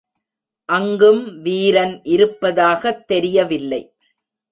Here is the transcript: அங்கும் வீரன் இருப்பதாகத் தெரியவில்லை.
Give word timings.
அங்கும் 0.65 1.41
வீரன் 1.41 1.99
இருப்பதாகத் 2.03 3.07
தெரியவில்லை. 3.07 3.95